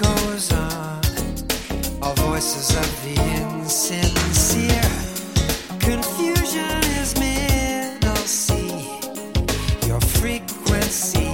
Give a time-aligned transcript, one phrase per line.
[0.00, 1.00] goes on.
[2.00, 4.92] All voices of the insincere.
[5.80, 8.70] Confusion is middle C.
[9.88, 11.30] Your frequency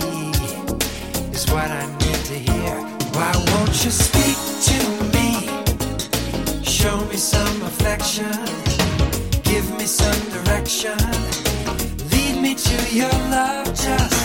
[1.32, 2.74] is what I need to hear.
[3.12, 4.38] Why won't you speak
[4.70, 4.78] to
[5.14, 5.28] me?
[6.64, 8.32] Show me some affection.
[9.42, 10.98] Give me some direction.
[12.12, 13.66] Lead me to your love.
[13.74, 14.23] Just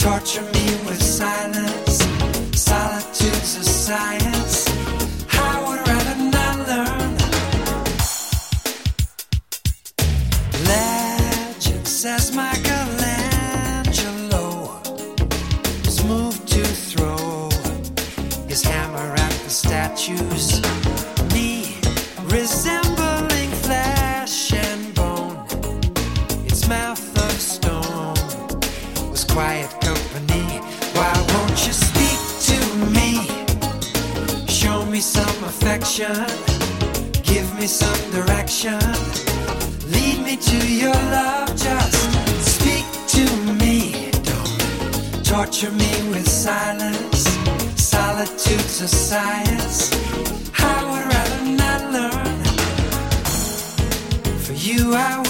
[0.00, 1.98] torture me with silence.
[2.58, 4.66] Solitude's a science.
[5.30, 7.16] I would rather not learn.
[10.64, 13.60] Legend says Michelangelo
[15.84, 17.50] was moved to throw
[18.48, 20.62] his hammer at the statues.
[21.34, 21.76] Me
[22.24, 25.44] resembling flesh and bone,
[26.46, 28.16] its mouth of stone
[29.10, 29.70] was quiet
[30.12, 32.58] Why won't you speak to
[32.90, 33.10] me?
[34.48, 36.12] Show me some affection,
[37.22, 38.80] give me some direction.
[39.86, 41.94] Lead me to your love, just
[42.44, 43.24] speak to
[43.62, 44.10] me.
[44.24, 47.28] Don't torture me with silence.
[47.76, 49.92] Solitude's a science.
[50.58, 52.44] I would rather not learn.
[54.40, 55.29] For you, I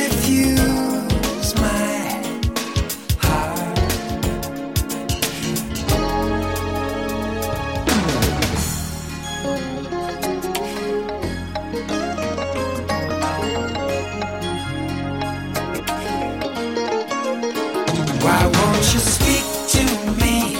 [18.23, 19.43] Why won't you speak
[19.73, 19.83] to
[20.21, 20.53] me?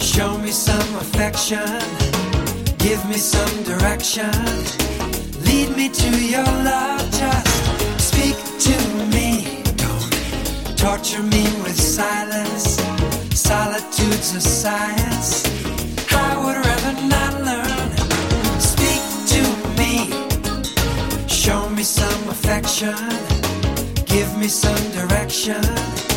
[0.00, 1.68] Show me some affection.
[2.78, 4.30] Give me some direction.
[5.44, 7.02] Lead me to your love.
[7.12, 8.36] Just speak
[8.66, 8.76] to
[9.14, 9.62] me.
[9.76, 12.80] Don't torture me with silence.
[13.36, 15.44] Solitude's a science.
[16.10, 17.90] I would rather not learn.
[18.58, 19.02] Speak
[19.34, 19.42] to
[19.76, 19.92] me.
[21.28, 22.96] Show me some affection.
[24.06, 26.07] Give me some direction.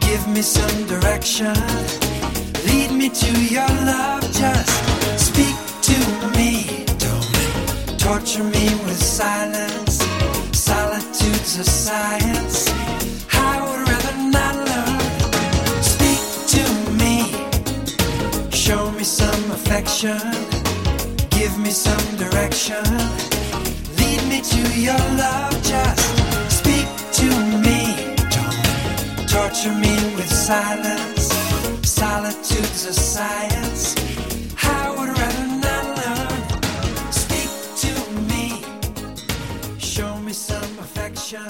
[0.00, 1.54] Give me some direction.
[2.66, 4.10] Lead me to your love.
[20.00, 22.82] Give me some direction.
[23.98, 25.52] Lead me to your love.
[25.62, 26.00] Just
[26.48, 26.88] speak
[27.20, 27.28] to
[27.60, 28.16] me.
[28.30, 31.28] Don't torture me with silence.
[31.82, 33.94] Solitude's a science.
[34.62, 37.12] I would rather not learn.
[37.12, 37.50] Speak
[37.84, 37.92] to
[38.30, 38.64] me.
[39.78, 41.44] Show me some affection.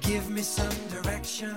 [0.00, 1.56] Give me some direction.